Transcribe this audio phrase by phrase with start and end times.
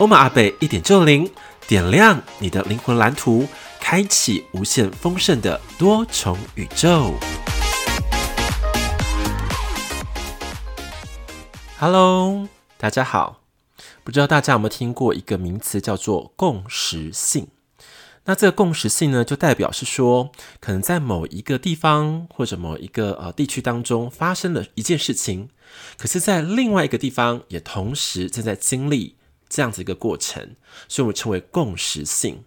[0.00, 1.30] 欧玛阿贝一点就灵，
[1.68, 3.46] 点亮你的灵魂蓝图，
[3.78, 7.12] 开启无限丰盛的多重宇宙。
[11.78, 13.42] Hello，大家好。
[14.02, 17.48] 不知道大家有没有听过一个名词叫做共识性？
[18.24, 25.50] 那这个共识性呢，就代表是说，可能在某一个地方或者某一个呃地区当中发生了一件事情，
[25.98, 29.19] 可是，在另外一个地方也同时正在经历。
[29.50, 30.56] 这样子一个过程，
[30.88, 32.42] 所以我们称为共识性。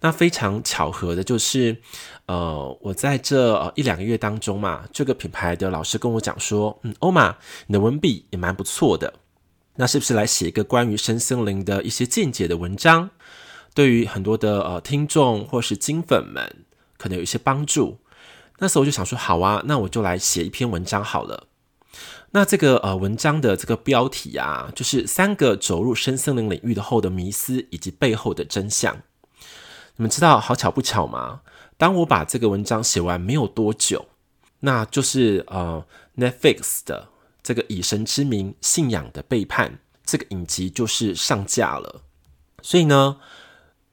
[0.00, 1.76] 那非常巧合的就是，
[2.26, 7.36] 呃，我在这一两个月当中嘛，这个品牌的老师跟我讲说，嗯，欧玛，
[7.68, 9.14] 你的文笔也蛮不错的，
[9.76, 13.10] 那是不是来写一个关于身心灵的一些见解的文章，
[13.74, 16.64] 对于很多的呃听众或是金粉们
[16.98, 17.98] 可能有一些帮助？
[18.58, 21.46] 那时候我就想说，好啊，那我就来写一篇文章好了。
[22.34, 28.96] 那这个呃文章的这个标题啊，就是三个走入深森林领域的后的迷思以及背后的真相。
[29.96, 31.42] 你们知道好巧不巧吗？
[31.76, 34.06] 当我把这个文章写完没有多久，
[34.60, 35.84] 那就是呃
[36.16, 37.08] Netflix 的
[37.42, 42.00] 这个以神之名信仰的背叛这个影集就是上架了。
[42.62, 43.18] 所以呢，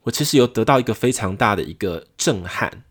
[0.04, 2.84] 我其实有得到一个非常大的一个震撼。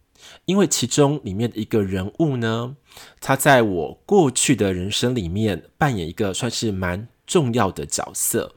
[0.48, 2.74] 因为其中里面的一个人物呢，
[3.20, 8.54] 他在我过去的人生里面扮演一个算是蛮重要的角色。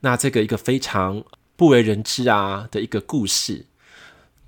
[0.00, 1.22] 那这个一个非常
[1.54, 3.66] 不为人知啊的一个故事，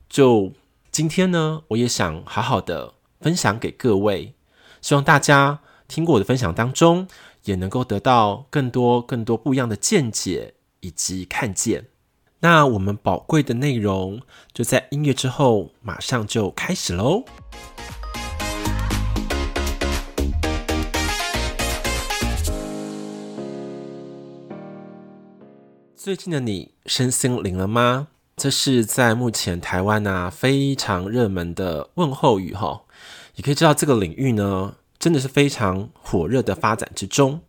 [0.09, 0.53] 就
[0.91, 4.35] 今天呢，我也想好好的分享给各位，
[4.81, 7.07] 希望大家听过我的分享当中，
[7.45, 11.92] 也能够得到更多更多不一样的见解以及看见。
[12.45, 14.21] 那我们宝贵的内容
[14.53, 17.23] 就在音乐之后，马上就开始喽。
[25.95, 28.09] 最近的你身心灵了吗？
[28.35, 32.83] 这是在目前台湾啊非常热门的问候语哈。
[33.37, 37.41] 也可以知道这个领域呢，真的是非常火热的发展之中。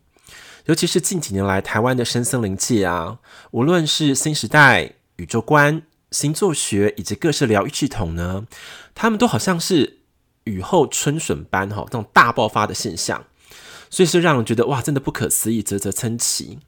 [0.66, 3.18] 尤其是近几年来，台湾的深森林界啊，
[3.50, 8.46] 无论是新时代、宇宙观、星座学以及各式疗愈系统呢，
[8.94, 9.98] 他们都好像是
[10.44, 13.24] 雨后春笋般哈，这种大爆发的现象，
[13.90, 16.58] 所以是让人觉得哇，真的不可思议，啧啧称奇。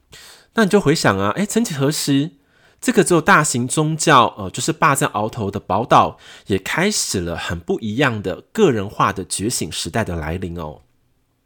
[0.55, 2.33] 那你就回想啊，诶，曾几何时，
[2.81, 6.19] 这个只有大型宗教呃，就是霸占鳌头的宝岛，
[6.49, 10.83] 也开始了很不一样的个人化的觉醒时代的来临哦。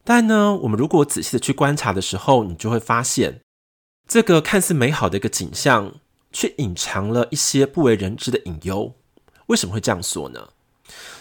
[0.02, 3.40] 但呢，我们如果仔细的去观察的时候，你就会发现，
[4.08, 5.94] 这个看似美好的一个景象，
[6.32, 8.94] 却隐藏了一些不为人知的隐忧。
[9.46, 10.48] 为什么会这样说呢？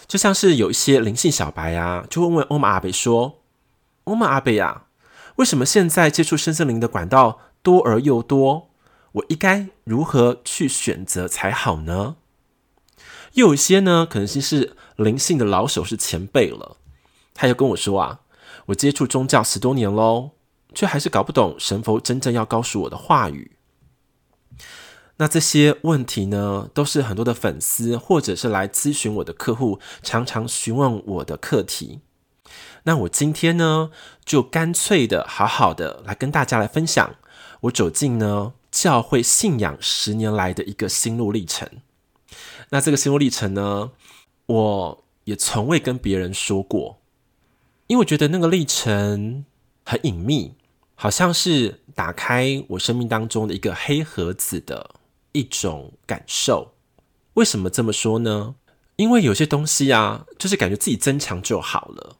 [0.08, 3.42] 就像是有一些灵性小白啊，就会问欧玛阿贝说
[4.04, 4.86] ：“欧玛阿贝啊，
[5.36, 8.70] 为什么现在接触深森林的管道多而又多？
[9.12, 12.16] 我应该如何去选择才好呢？”
[13.34, 16.78] 又有一些呢，可能是是灵性的老手，是前辈了，
[17.34, 18.19] 他又跟我说啊。
[18.70, 20.30] 我接触宗教十多年喽，
[20.74, 23.56] 却还是搞不懂神佛真正要告诉我的话语。
[25.16, 32.00] 那这些问题呢，都是很多的粉丝或者是来咨询我的客户常常询问我的课题。
[32.84, 33.90] 那我今天呢，
[34.24, 37.16] 就干脆的好好的来跟大家来分享
[37.62, 41.68] 我走进呢教会信仰十年来的一个心路历程。
[42.70, 43.90] 那这个心路历程呢，
[44.46, 46.99] 我也从未跟别人说过。
[47.90, 49.44] 因为我觉得那个历程
[49.84, 50.54] 很隐秘，
[50.94, 54.94] 好像是打开我生命当中的一个黑盒子的
[55.32, 56.74] 一种感受。
[57.34, 58.54] 为什么这么说呢？
[58.94, 62.14] 因为有些东西啊，就是感觉自己增强就好了。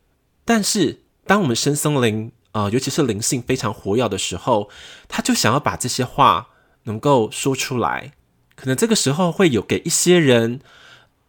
[0.44, 4.68] 但是当我们身心灵啊，尤其是灵性非常活跃的时候，
[5.06, 6.48] 他就想要把这些话
[6.82, 8.14] 能够说出来。
[8.56, 10.62] 可能这个时候会有给一些人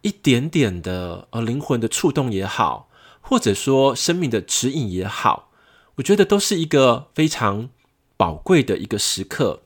[0.02, 2.88] 一点点的呃灵魂的触动也好。
[3.32, 5.54] 或者说生命的指引也好，
[5.96, 7.70] 我觉得都是一个非常
[8.18, 9.62] 宝贵的一个时刻。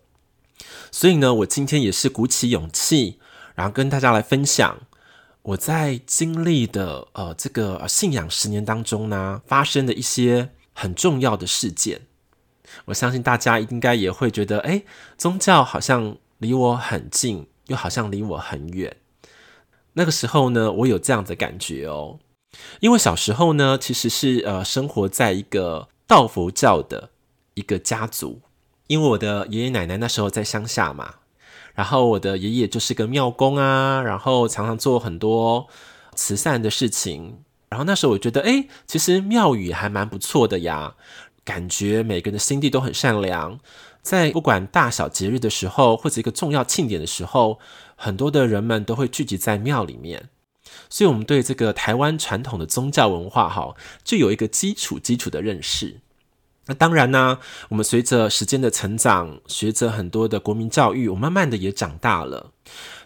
[0.91, 3.19] 所以呢，我今天也是鼓起勇气，
[3.55, 4.81] 然后跟大家来分享
[5.41, 12.01] 我在经历的呃这个信仰十年当中呢，发生的一些很重要的事件。
[12.85, 14.83] 我相信大家应该也会觉得，哎，
[15.17, 18.95] 宗教好像离我很近，又好像离我很远。
[19.93, 22.19] 那个时候呢，我有这样的感觉哦，
[22.79, 27.09] 因为小时候呢，其实是呃生活在一个道佛教的
[27.53, 28.41] 一个家族，
[28.87, 31.15] 因为我的爷爷奶奶那时候在乡下嘛，
[31.73, 35.67] 然后我的爷爷就是个庙公啊，然后常常做很多
[36.15, 40.95] 慈善的事情，然后那时候我觉得，哎，其实庙宇还蛮不错的呀，
[41.43, 43.59] 感觉每个人的心地都很善良。
[44.01, 47.57] 在不管大小节日的时候，或者一个重要庆典的时候，
[47.95, 50.29] 很多的人们都会聚集在庙里面，
[50.89, 56.01] 所以我们对这个台湾传统的宗教文化，哈，就有一个基础基础的认识。
[56.67, 57.39] 那当然呢，
[57.69, 62.51] 我们随着时间的成长，学着很多的国民教育，我慢慢的也长大了。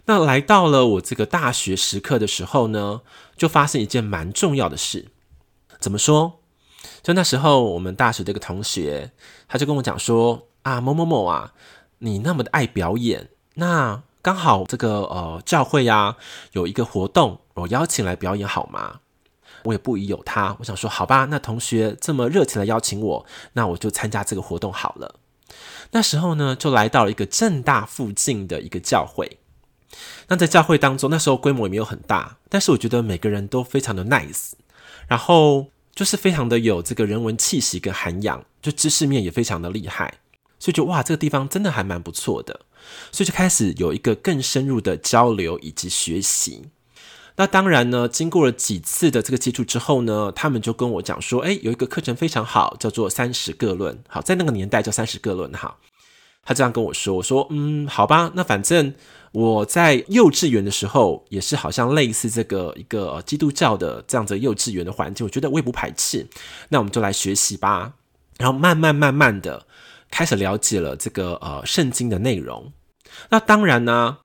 [0.05, 3.01] 那来到了我这个大学时刻的时候呢，
[3.35, 5.09] 就发生一件蛮重要的事。
[5.79, 6.39] 怎么说？
[7.03, 9.11] 就那时候，我们大学的一个同学，
[9.47, 10.47] 他就跟我讲说。
[10.63, 11.53] 啊，某某某啊，
[11.99, 16.17] 你那么的爱表演，那刚好这个呃教会呀、啊、
[16.51, 18.99] 有一个活动，我邀请来表演好吗？
[19.63, 25.15] 我也不疑有他，我想说好吧，那同学这么热情的邀请我，那我就参加这个活动好了。
[25.91, 29.39] 那时候呢，就来到了一个正大附近的一个教会。
[30.27, 34.51] 那在教会当中，那时候规模也没有很大，但是我觉得每个人都非常的 nice，
[35.07, 40.19] 然后就是非常的有这个人文气息跟涵养，就知识面也非常的厉害。
[40.59, 42.61] 所以就哇，这个地方真的还蛮不错的，
[43.11, 46.63] 所以就开始有一个更深入的交流以及学习。
[47.35, 53.97] 那当然呢，经过了几次的这个接触之后呢，他们就跟我讲说，诶，有一个课程非常好，叫做三十个论。
[54.09, 55.77] 好，在那个年代叫三十个论哈。
[56.43, 58.93] 他这样跟我说，我说嗯，好吧，那反正
[59.31, 66.27] 我在幼稚园的时候也是好像类似这个一个基督教的这样子幼稚园的环境，我觉得我也不排斥。
[66.69, 67.93] 那我们就来学习吧，
[68.37, 69.65] 然后慢慢慢慢的。
[70.11, 72.73] 开始了解了这个呃圣经的内容，
[73.29, 74.19] 那当然呢，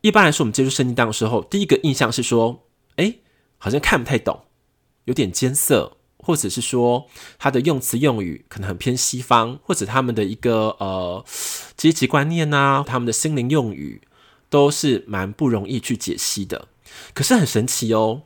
[0.00, 2.66] 一般来说我们接触圣经当的时候，第一个印象是说，
[2.96, 3.16] 哎，
[3.58, 4.44] 好像看不太懂，
[5.04, 7.06] 有点艰涩，或者是说
[7.38, 11.24] 它的用词用语可能很偏西方，或者他们的一个呃
[11.76, 14.02] 阶级观念啊，他们的心灵用语
[14.48, 16.68] 都是蛮不容易去解析的。
[17.14, 18.22] 可是很神奇哦，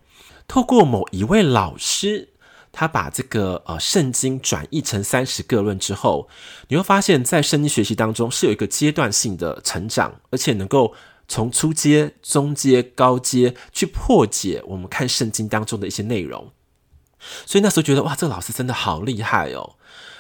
[0.47, 2.31] 透过某一位老师。
[2.75, 6.29] 他把这个呃圣经转译成三十个论之后，
[6.69, 10.93] 你会发现在圣经学习当中是有一个阶段性的成长，而且能够
[11.29, 16.51] 从初阶、中阶、高阶去破解我们看圣经当中的一些内容。
[17.47, 19.77] 所以那时候觉得哇，这个老师真的好厉害哦。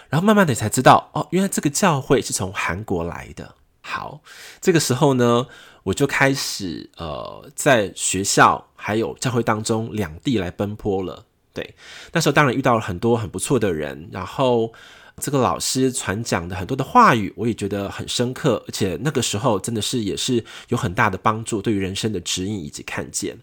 [0.09, 3.57] 然后慢慢的才知道哦，原来这个教会是从韩国来的。
[3.83, 4.23] 好，
[4.61, 5.47] 这个时候呢，
[5.83, 11.27] 我就开始呃在学校还有教会当中两地来奔波了。
[11.55, 11.75] 对，
[12.13, 14.73] 那时候当然遇到了很多很不错的人，然后
[15.19, 23.39] 这个老师传讲的很多的话语，我也觉得很深刻，而且那个时候真的是也是有很大的帮助，对于人生的指引以及看见。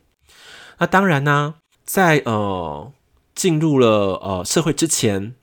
[0.79, 1.55] 那当然呢，
[1.85, 2.91] 在呃
[3.33, 5.33] 进入了呃社会之前，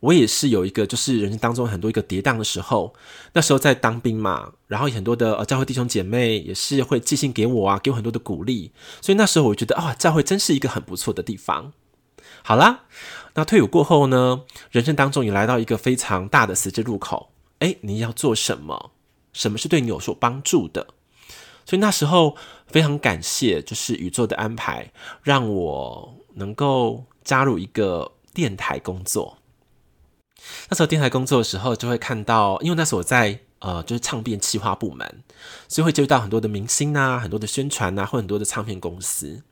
[0.00, 2.92] 我也是有一个就是人生当中很多一个跌宕的时候，
[3.32, 11.72] 那时候在当兵嘛，然后很多的呃教会弟兄姐妹也是会寄信给我啊，给我很多的鼓励，所以那时候我觉得啊、哦，教会真是一个很不错的地方。
[12.42, 12.84] 好啦，
[13.34, 17.30] 那退伍过后呢，人生当中也来到一个非常大的十字路口。
[17.60, 18.92] 诶，你要做什么？
[19.32, 20.88] 什么是对你有所帮助的？
[21.66, 24.90] 所以那时候非常感谢，就是宇宙的安排，
[25.22, 29.38] 让我能够加入一个电台工作。
[30.70, 35.22] 那时候电台工作的时候，就会看到，因为那时候我在呃，就是唱片企划部门，
[35.68, 39.42] 所以会接触到很多的明星啊，很多的宣传啊，或很多的唱片公司。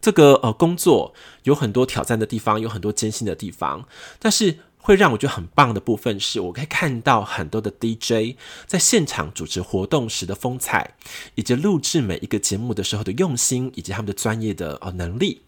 [0.00, 3.86] 这个呃工作有很多挑战的地方，有很多艰辛的地方，
[4.18, 10.94] 但是会让我觉得很棒的部分是，我可以看到很多的 DJ 在现场主持活动时的风采，
[11.34, 15.42] 以及录制每一个节目的时候的用心，以及他们的专业的呃能力。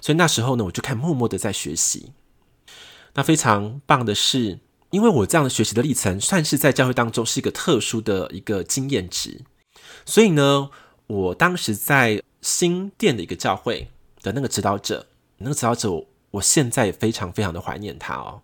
[0.00, 2.12] 所以那时候呢，我就看默默的在学习。
[3.14, 4.58] 那非常棒的是，
[4.90, 9.42] 因为我这样的学习的历程，算是在教会当中是一个特殊的一个经验值，
[10.04, 10.70] 所以呢，
[11.06, 12.22] 我当时在。
[12.42, 13.88] 新店的一个教会
[14.22, 15.06] 的那个指导者，
[15.38, 18.42] 那个指导者，我现在也非常非常的怀念他哦。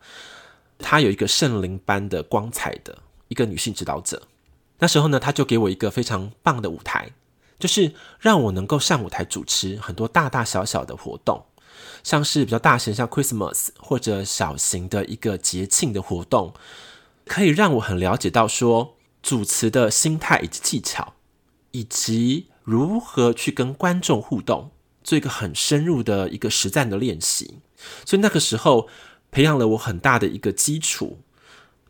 [0.79, 2.99] 他有一个圣灵般的光彩的
[3.29, 4.23] 一个女性指导者。
[4.79, 7.11] 那时候呢，他就给我一个非常棒的舞台，
[7.59, 11.47] 就是让我能够上舞台主持很多大大小小的活动，
[12.03, 16.53] 像是比较大型，像 Christmas 或者小型的一个节庆的活动，
[17.25, 21.15] 可以让我很了解到说主持的心态以及技巧，
[21.71, 22.49] 以及。
[22.67, 24.73] 如何去跟观众互动，
[25.05, 27.61] 做一个很深入的一个实战的练习，
[28.05, 28.89] 所以那个时候
[29.31, 31.21] 培养了我很大的一个基础。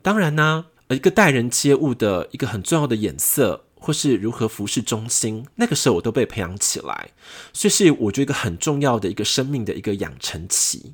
[0.03, 7.13] 当然呢，一个待人接物的一个很重要的眼色，或是如何服侍中心，那个时候我都被培养起来，
[7.55, 10.93] 所以是我觉得一个很重要的一个生命的一个养成期。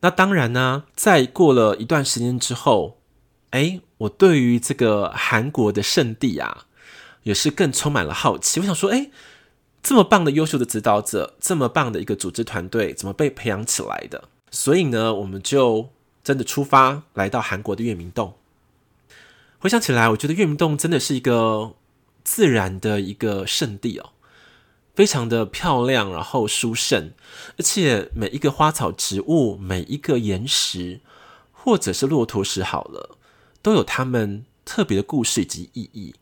[0.00, 3.02] 那当然呢，在过了一段时间之后，
[3.50, 6.66] 哎，我对于这个韩国的圣地啊，
[7.26, 8.60] 也是更充满了好奇。
[8.60, 9.10] 我想说，哎，
[9.82, 14.28] 这么棒的优秀的指导者，这么棒的一个组织团队，怎么被培养起来的？
[14.52, 15.88] 所以呢，我们就
[16.22, 18.34] 真的出发来到韩国的月明洞。
[19.58, 21.74] 回想起来，我觉得月明洞真的是一个
[22.22, 24.10] 自然的一个圣地哦，
[24.94, 27.10] 非常的漂亮，然后殊胜，
[27.58, 31.00] 而且每一个花草植物、每一个岩石，
[31.50, 33.18] 或者是骆驼石，好了，
[33.60, 36.14] 都有他们特别的故事以及意义。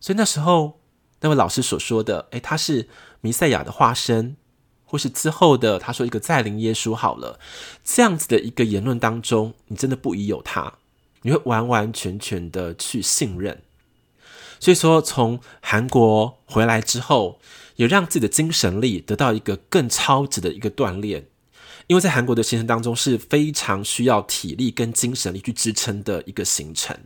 [0.00, 0.80] 所以那时候
[1.20, 2.88] 那位老师所说的，诶，他是
[3.20, 4.36] 弥赛亚的化身，
[4.84, 7.38] 或是之后的他说一个再临耶稣，好了，
[7.84, 10.74] 这样子的一个言论当中，你真的不疑有他。
[11.22, 13.60] 你会完完全全的去信任，
[14.60, 17.40] 所以说从韩国回来之后，
[17.74, 21.26] 也让自己的精神力得到一个更超值的一个锻炼。
[21.88, 26.96] 因为在韩国的行程当中是非常需要体力跟精神力去支撑的一个行程，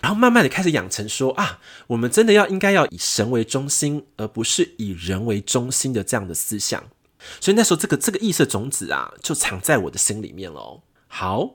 [0.00, 6.84] 然后慢慢的开始养成说啊，我们真的要应该要以神为中心，而不是以人为中心的这样的思想。
[7.40, 10.82] 所以那时候这个这个意识种子啊，就藏在我的心里面喽。
[11.08, 11.54] 好，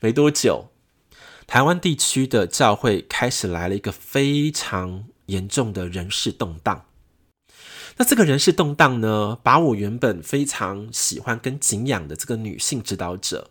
[0.00, 0.68] 没多久。
[1.46, 6.86] 台湾地区的教会开始来了一个非常严重的人事动荡。
[7.98, 13.50] 那这个人事动荡呢，把我原本非常喜欢跟敬仰的这个女性指导者，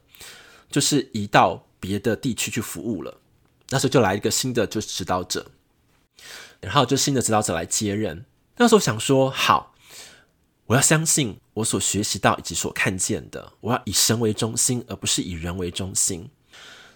[0.69, 3.21] 就是移到别的地区去服务了。
[3.69, 5.47] 那时候就来一个新的就是指导者，
[6.61, 8.25] 然后就新的指导者来接任。
[8.57, 9.73] 那时候想说，好，
[10.67, 16.29] 我要相信我所学习到以及所看见的，我要以神为中心，而不是以人为中心。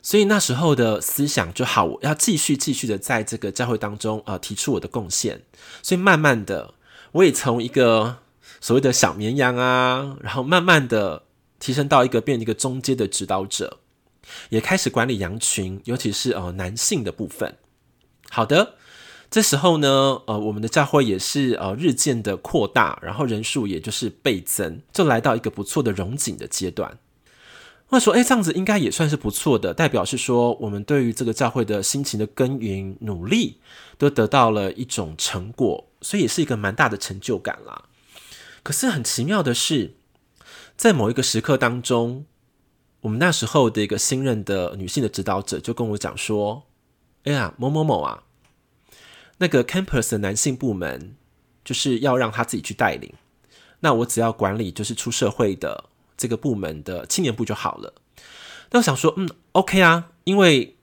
[0.01, 5.43] 所以那时候的思想就好，我要继续继续的在这个教会当中呃提出我的贡献。
[5.83, 6.73] 所以慢慢的，
[7.11, 8.19] 我也从一个
[8.61, 11.23] 所谓的小绵羊啊，然后慢慢的
[11.59, 13.79] 提升到一个变成一个中阶的指导者，
[14.49, 17.57] 也开始管理羊群，尤其是呃男性的部分。
[18.29, 18.75] 好的，
[19.31, 26.97] 这时候呢，呃我们的教会也是呃日渐的扩大，然后人数也就是倍增，就来到一个不错的融景的阶段。
[27.91, 33.57] 或者说，哎，这样子应该也算是不错的，代表是说，我们对于这个教会的辛勤的耕耘努力，
[33.97, 37.85] 都得到了一种成果，所以也是一个蛮大的成就感啦。
[38.61, 39.95] 可是很奇妙的是，
[40.77, 42.25] 在某一个时刻当中，
[43.01, 46.63] 我们那时候的一个新任的女性的指导者就跟我讲说
[47.25, 48.23] ：“哎呀，某某某啊，
[49.37, 51.15] 那个 campus 的男性部门
[51.63, 53.13] 就是要让他自己去带领，
[53.79, 55.85] 那我只要管理就是出社会的。”
[56.19, 57.93] 这个部门的青年部就好了。
[58.71, 60.75] 那我想说，嗯，OK 啊，因为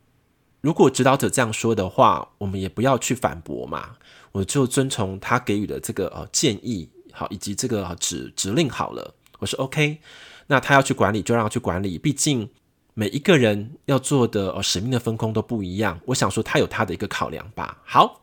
[0.63, 3.99] 如果指导者这样说的话，我们也不要去反驳嘛，
[4.33, 9.15] 我就遵从他给予的这个呃建议，好，以及这个指指令好了。
[9.41, 10.01] 我说 OK，
[10.47, 12.49] 那他要去管理就让他去管理，毕竟
[12.95, 16.01] 每一个人要做的呃使命的分工都不一样。
[16.07, 17.79] 我想说他有他的一个考量吧。
[17.85, 18.23] 好，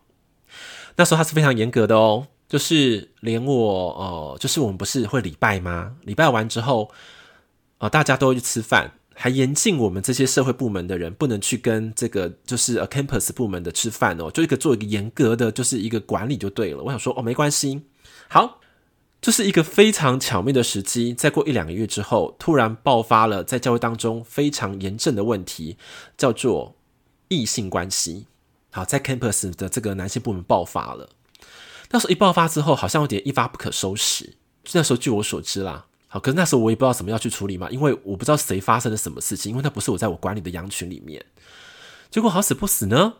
[0.95, 2.27] 那时候他是非常严格的哦。
[2.45, 5.95] 就是连我呃，就是我们不是会礼拜吗？
[6.03, 6.91] 礼拜完之后，
[7.79, 16.83] 呃，大家都会去吃饭，还严禁我们这些社会部门的人不能去跟这个就是呃 campus 部门的吃饭哦，就一个做一个严格的就是一个管理就对了。
[16.83, 17.81] 我想说哦，没关系，
[18.27, 18.59] 好，
[19.23, 21.13] 就是一个非常巧妙的时机。
[21.13, 25.77] 再过一两个月之后，突然爆发了在教会当中非常严重的问题，
[26.17, 26.75] 叫做
[27.29, 28.27] 异性关系。
[28.69, 31.07] 好，在 campus 的这个男性部门爆发了。
[31.91, 34.35] 那时候一爆发之后，好像有点一发不可收拾。
[34.73, 41.23] 那时候据我所知啦，好，可是那时候我也不知道怎么要去处理嘛，因为我不知道谁发生了什么事情，因为那不是我在我管理的羊群里面。
[42.11, 43.13] 结果好死不死呢，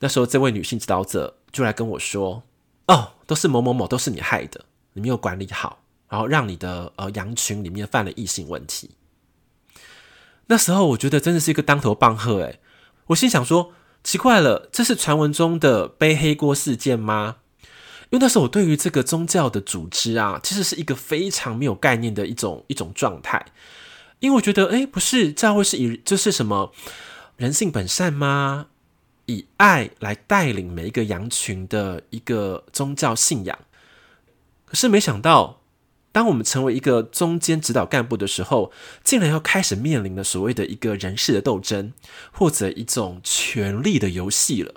[0.00, 2.42] 那时候这位女性指导者就来跟我说
[2.88, 8.90] ：“哦，都是某某某，都是你害的，你没有管理好，然后让你的呃羊群里面犯了异性问题。”
[10.50, 12.60] 那时候我觉得真的是一个当头棒喝，诶，
[13.08, 17.36] 我心想说：奇怪了，这是传闻中的背黑锅事件吗？
[18.10, 23.44] 因为那时候我对于这个宗教的组织啊，其实是一个非常没有概念的一种一种状态。
[24.20, 26.72] 因为我觉得，诶，不是教会是以就是什么
[27.36, 28.68] 人性本善吗？
[29.26, 33.58] 以爱来带领每一个羊群的一个宗教信仰。
[34.68, 35.60] 可是没想到，
[36.12, 38.70] 当我们成为一个中间指导干部的时候，
[39.02, 41.92] 竟然要开始面临了所谓的一个人事的斗争，
[42.32, 44.74] 或者一种权力的游戏了。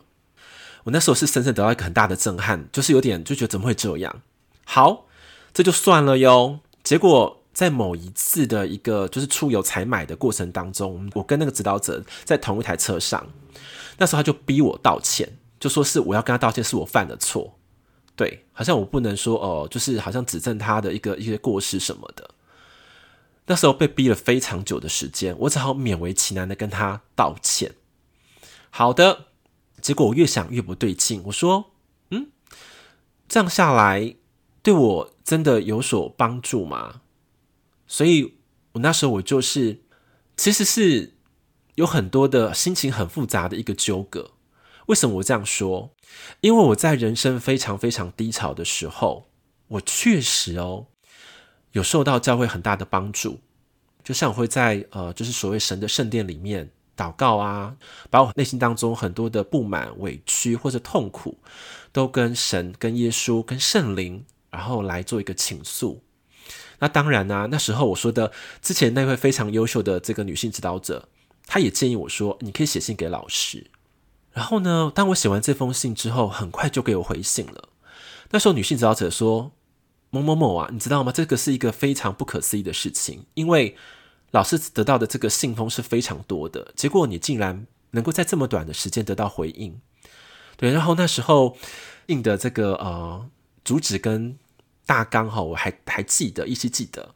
[0.83, 4.21] 我那时候是深深得到一个很大的震撼，就是有点就觉得怎么会这样？
[4.65, 5.05] 好，
[5.53, 6.59] 这就算了哟。
[6.83, 13.27] 结果在某一次的一个就是出游采买的过程当中，我跟那个指导者在同一台车上，
[13.97, 17.57] 那时候他就逼我道歉，就说是我要跟他道歉，是我犯的错。
[18.21, 22.29] 对，好像我不能说哦，就是好像指证他的一个一些过失什么的。
[23.47, 27.73] 那时候被逼了非常久的时间，我只好勉为其难的跟他道歉。
[28.69, 29.25] 好的，
[29.81, 31.71] 结果我越想越不对劲，我说，
[32.11, 32.27] 嗯，
[33.27, 34.15] 这样下来
[34.61, 37.01] 对我真的有所帮助吗？
[37.87, 38.35] 所以
[38.73, 39.81] 我那时候我就是，
[40.37, 41.15] 其实是
[41.73, 44.29] 有很多的心情很复杂的一个纠葛。
[44.87, 45.93] 为什么我这样说？
[46.41, 49.29] 因为我在人生非常非常低潮的时候，
[49.67, 50.87] 我确实哦
[51.71, 53.39] 有受到教会很大的帮助。
[54.03, 57.75] 就像我会在呃，就是所谓神的圣殿里面祷告啊，
[58.09, 61.37] 把我内心当中很多的不满、委屈或者痛苦，
[61.91, 66.03] 都跟神、跟耶稣、跟圣灵，然后来做一个倾诉。
[66.79, 71.07] 那当然呢、那时候我说的之前那位非常优秀的这个女性指导者，
[71.45, 73.69] 她也建议我说，你可以写信给老师。
[74.33, 77.69] 然后呢，当我写完这封信之后，很快就给我回信了。
[78.31, 79.51] 那时候女性指导者说
[80.09, 81.11] ：“某某某啊，你知道吗？
[81.11, 83.75] 这个是一个非常不可思议的事情，因为
[84.31, 89.81] 老师得到的这个信封是非常多的，结果你竟然能够在这么短的时间得到回应。”
[90.55, 91.57] 对，然后那时候
[92.05, 93.29] 印的这个呃
[93.65, 94.37] 主旨跟
[94.85, 97.13] 大纲哈，我还还记得，依稀记得，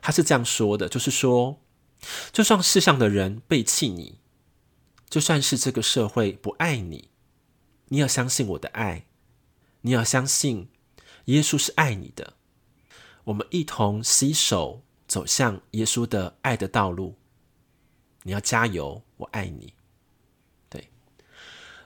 [0.00, 1.58] 他是这样说的，就是说，
[2.30, 4.18] 就算世上的人背弃你。
[5.14, 7.08] 就算是这个社会不爱你，
[7.86, 9.06] 你要相信我的爱，
[9.82, 10.68] 你要相信
[11.26, 12.32] 耶稣是爱你的。
[13.22, 17.14] 我们一同携手走向耶稣的爱的道路。
[18.24, 19.74] 你要加油，我爱你。
[20.68, 20.90] 对，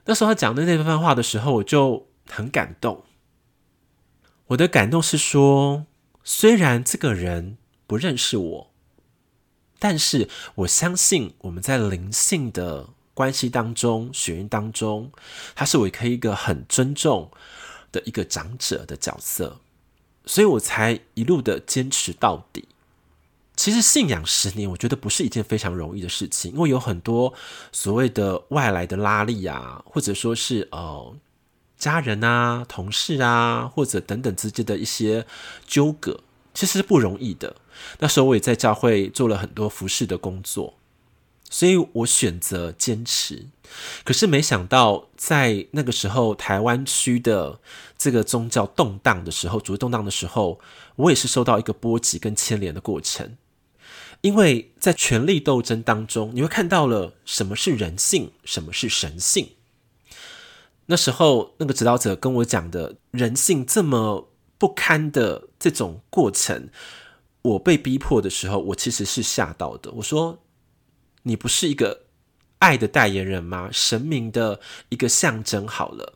[0.06, 3.04] 那时候他讲的那番话的时候，我就很感动。
[4.46, 5.84] 我的感动是说，
[6.24, 8.72] 虽然这个人不认识我，
[9.78, 12.94] 但是我相信我们在灵性的。
[13.18, 15.10] 关系当中，学院当中，
[15.56, 17.28] 他是我可以一个很尊重
[17.90, 19.58] 的一个长者的角色，
[20.24, 22.68] 所以我才一路的坚持到底。
[23.56, 27.34] 其实信仰十年，我觉得不是一件非常容易的事情，因为有很多
[27.72, 31.16] 所谓的外来的拉力啊，或者说是呃
[31.76, 35.26] 家人啊、同事啊，或者等等之间的一些
[35.66, 36.20] 纠葛，
[36.54, 37.56] 其实是不容易的。
[37.98, 40.77] 那时候我也在教会做了很多服事的工作。
[41.50, 43.46] 所以我选择坚持，
[44.04, 47.58] 可是没想到在那个时候，台湾区的
[47.96, 50.60] 这个宗教动荡的时候，主义动荡的时候，
[50.96, 53.38] 我也是受到一个波及跟牵连的过程。
[54.20, 59.52] 因为在权力斗争当中，你会看到了什么是人性，什么是神性。
[60.86, 66.68] 那时候那个指导者跟我讲的人性这么不堪的这种过程，
[67.40, 69.90] 我被逼迫的时候，我其实是吓到的。
[69.92, 70.38] 我说。
[71.28, 72.06] 你不是一个
[72.58, 73.68] 爱的代言人吗？
[73.70, 75.68] 神明的一个象征。
[75.68, 76.14] 好了，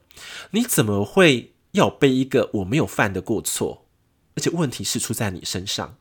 [0.50, 3.86] 你怎么会要背一个我没有犯的过错？
[4.34, 5.96] 而且问题是出在你身上。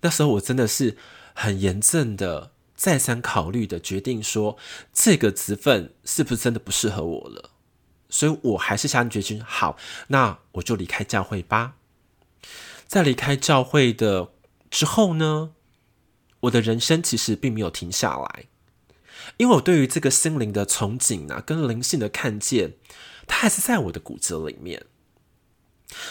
[0.00, 0.98] 那时候我真的是
[1.32, 4.58] 很严正的、再三考虑的决定说，
[4.92, 7.50] 这个职份是不是真的不适合我了？
[8.10, 9.76] 所以我还是下定决心，好，
[10.08, 11.76] 那我就离开教会吧。
[12.86, 14.32] 在离开教会的
[14.70, 15.52] 之后呢？
[16.44, 18.44] 我的人生其实并没有停下来，
[19.36, 22.74] 因为我对于这个心灵的憧憬啊，跟灵性的看见，
[23.26, 24.84] 它还是在我的骨子里面。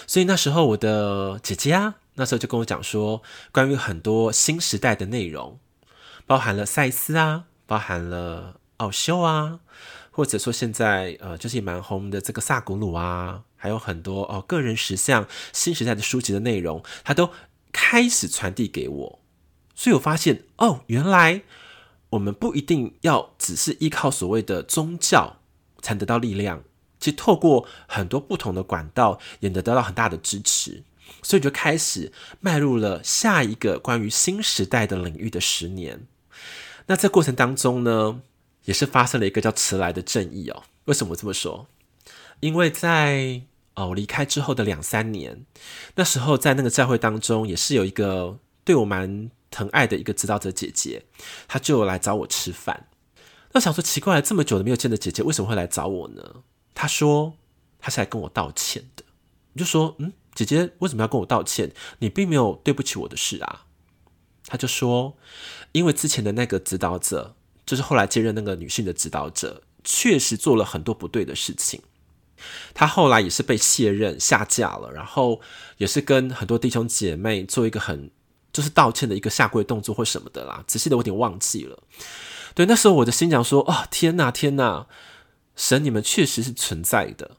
[0.08, 5.60] 所以那时候我的姐姐啊，那时候就跟我讲说，关于很多新时代的内容，
[6.26, 9.60] 包含了赛斯啊，包含了奥修啊，
[10.10, 17.30] 或者说现在呃，就是蛮红的这个萨古鲁啊，还有很多哦个人实相新时代的书籍的内容，它都
[17.72, 19.19] 开始传递给我。
[19.75, 21.41] 所以我发现，哦，原来
[22.12, 25.38] 我们不一定要只是依靠所谓的宗教
[25.81, 26.63] 才得到力量，
[26.99, 30.83] 其实透过很多不同的管道，也能得到很大的支持。
[31.21, 36.07] 所以就开始迈入了下一个关于新时代的领域的十年。
[36.88, 38.21] 那在过程当中呢，
[38.65, 40.63] 也是发生了一个叫迟来的正义哦。
[40.86, 41.67] 为什么这么说？
[42.39, 43.41] 因为在
[43.75, 45.45] 哦我离开之后的两三年，
[45.95, 49.32] 那时候在那个教会当中，也是有一个对我蛮。
[49.56, 51.06] 疼爱的一个指导者姐姐，
[51.47, 52.88] 她就来找我吃饭。
[53.52, 56.38] 那想说奇怪，这么久都没有见的姐姐，为什么会来找我呢？
[56.73, 57.36] 她说
[57.78, 59.04] 她是来跟我道歉的。
[59.54, 61.71] 我就说，嗯，姐姐为什么要跟我道歉？
[61.99, 63.67] 你并没有对不起我的事啊。
[64.47, 65.15] 她就说，
[65.71, 71.80] 因为之前的那个指导者，就是后来接任那个女性的指导者，确实做了很多不对的事情。
[72.73, 75.41] 她后来也是被卸任下架了，然后
[75.78, 78.10] 也是跟很多弟兄姐妹做一个很。
[78.54, 81.78] 就是道歉的一个下跪动作或什么的啦，仔细的我有点忘记了。
[82.54, 84.88] 对，那时候我的心讲说：哦，天哪，天哪！
[85.56, 87.32] 神，你们确实是存在的。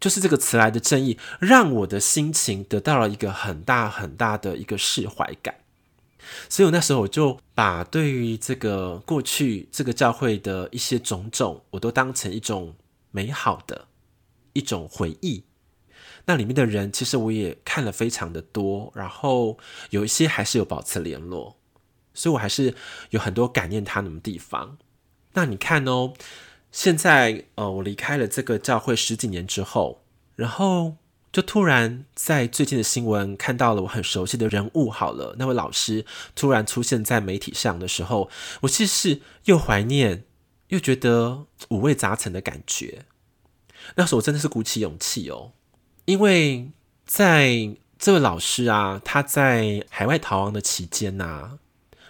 [0.00, 5.54] 就是这个迟来的正义，让我的心情得到了一个很大很大的一个释怀感。
[6.48, 12.74] 所以，我那时候我就把对于这个过去这个教会的一些种种，我都当成一种
[13.12, 13.86] 美好的
[14.52, 15.44] 一种回忆。
[16.26, 19.58] 那里面的人，其实我也看了非常的多，然后
[19.90, 21.56] 有一些还是有保持联络，
[22.14, 22.74] 所以我还是
[23.10, 24.78] 有很多感念他们的地方。
[25.34, 26.14] 那你看哦。
[26.74, 30.02] 现在，呃，我离开了这个教会十几年之后，
[30.36, 30.96] 然后
[31.30, 34.90] 就突然在最近的新闻看到了我很熟悉的人物。
[34.90, 38.30] 好了，那位老师突然出现在媒体上的时候，
[38.62, 40.24] 我其实是又怀念
[40.68, 43.04] 又觉得五味杂陈的感觉。
[43.96, 45.52] 那时候我真的是鼓起勇气哦，
[46.04, 46.70] 因为
[47.06, 51.58] 在这位老师啊，他在海外逃亡的期间呐、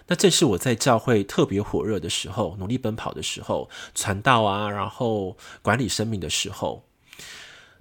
[0.07, 6.85] 那正是我在教会特别火热的时候，努力奔跑的时候，传道啊，然后管理生命的时候，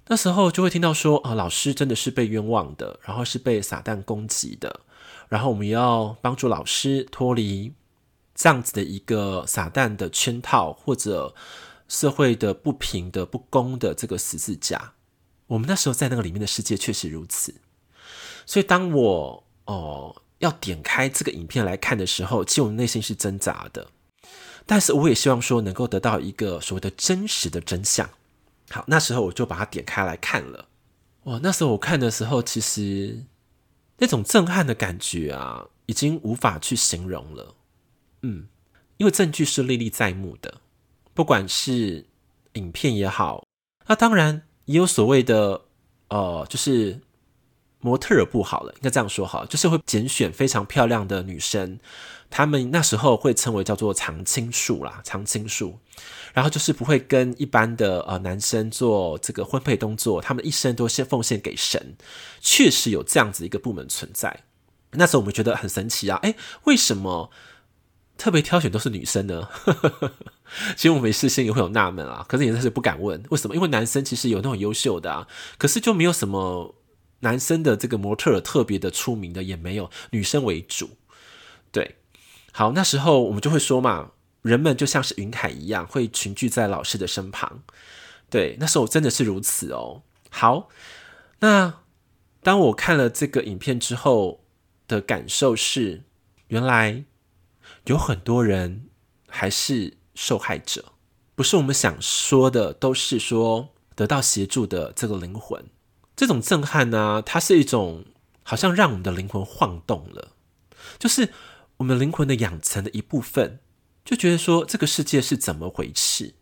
[0.08, 4.80] 那时候就会听到说啊，老师真的是被冤枉的，然后是被撒旦攻击的，
[5.28, 7.72] 然后我们要帮助老师脱离
[8.34, 11.34] 这样子的一个撒旦的圈套，或者
[11.88, 14.92] 社会的不平的不公的这个十字架。
[15.52, 17.54] 我们那时候在那个里面的世界确实如此，
[18.46, 20.16] 所以当我哦。
[20.42, 23.86] 要点开这个影片来看的时候，其实我内心是挣扎的，
[24.66, 28.10] 但是我也希望说能够得到一个所谓的真实的真相。
[28.68, 30.66] 好，那时候我就把它点开来看了。
[31.22, 33.22] 哇，那时候我看的时候，其实
[33.98, 37.54] 那种震撼的感觉啊，已经无法去形容了。
[38.22, 38.48] 嗯，
[38.96, 40.60] 因为证据是历历在目的，
[41.14, 42.06] 不管是
[42.54, 43.46] 影片也好，
[43.86, 45.62] 那当然也有所谓的，
[46.08, 47.00] 呃，就是。
[47.84, 51.80] 模特儿不好了，应该这样说好，就是会拣选非常漂亮的女生，
[52.30, 55.80] 他们那时候会称为叫做常青树啦，常青树，
[56.32, 61.96] 然后就是不会跟一般的呃男生做这个婚配动作，他们一生都先奉献给神，
[62.40, 64.44] 确实有这样子一个部门存在。
[64.92, 67.32] 那时候我们觉得很神奇啊，诶，为什么
[68.16, 69.48] 特别挑选都是女生呢？
[70.76, 75.26] 其实我们没事先也会有纳闷啊，可是也是不敢问为什么，因为男生其实有那种优秀的啊，
[75.58, 76.74] 可是就没有什么。
[77.24, 80.90] 男生的这个模特儿特别的出名的也没有，女生为主。
[81.70, 81.94] 对，
[82.50, 84.10] 好，那时候我们就会说嘛，
[84.42, 87.62] 人们就像是云海一样，会群聚在老师的身旁。
[88.28, 90.02] 对，那时候真的是如此哦。
[90.30, 90.68] 好，
[91.38, 91.82] 那
[92.42, 94.42] 当我看了这个影片之后
[94.88, 96.02] 的感受是，
[96.48, 97.04] 原来
[97.84, 98.88] 有很多人
[99.28, 100.92] 还是受害者，
[101.34, 105.64] 不是我们想说的，都是说得到协助的这个灵魂。
[106.14, 108.04] 这种震撼呢、它是一种
[108.42, 110.32] 好像让我们的灵魂晃动了，
[110.98, 111.30] 就是
[111.78, 113.60] 我们灵魂的养成的一部分，
[114.04, 116.34] 就觉得说这个世界是怎么回事？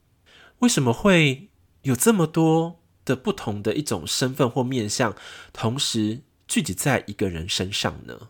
[0.59, 1.51] 为什么会
[1.83, 5.15] 有这么多的不同的一种身份或面相，
[5.53, 8.29] 同时聚集在一个人身上呢？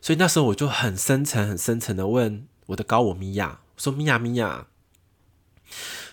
[0.00, 4.66] 所以那时候我就很深层、很深层的问我的高我米娅，我说米娅米娅，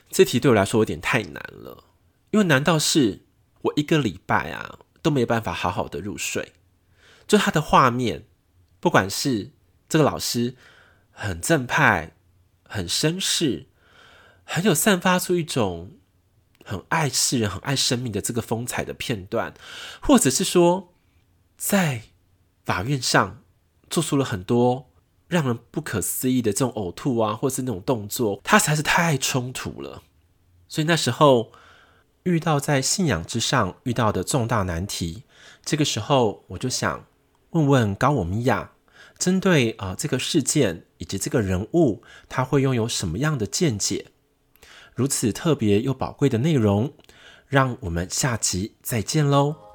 [0.10, 1.84] 这题对我来说有点太难了，
[2.32, 3.26] 因为难道是？
[3.64, 6.54] 我一个礼拜啊都没办法好好的入睡，
[7.28, 8.26] 就他的画面，
[8.80, 9.52] 不管是
[9.88, 10.56] 这个老师
[11.12, 12.16] 很正派、
[12.64, 13.68] 很绅士，
[14.44, 16.00] 很有散发出一种
[16.66, 19.54] 很爱世人、很爱生命的这个风采的片段，
[20.02, 20.92] 或者是说
[21.56, 22.06] 在
[22.66, 23.44] 法院上
[23.92, 24.91] 做出了很多
[25.32, 30.04] 让人不可思议的这种呕吐啊，或是那种动作，它实在是太冲突了，
[30.68, 31.52] 所以那时候。
[32.24, 35.24] 遇到在信仰之上遇到的重大难题，
[35.66, 37.08] 这个时候我就想
[37.50, 38.74] 问问高我米亚，
[39.18, 44.12] 针对啊、这个事件以及这个人物，他会拥有什么样的见解？
[44.94, 46.94] 如此特别又宝贵的内容，
[47.48, 49.71] 让我们下集再见喽！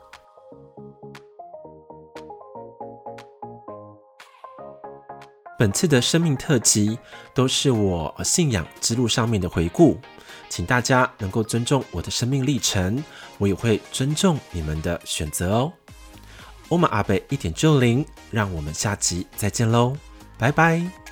[5.58, 6.98] 本次的生命特辑
[7.34, 9.98] 都是我信仰之路上面的回顾。
[10.48, 13.02] 请大家能够尊重我的生命历程，
[13.38, 15.72] 我也会尊重你们的选择哦。
[16.68, 19.96] 欧玛阿贝一点就灵，让我们下集再见喽，
[20.38, 21.05] 拜拜。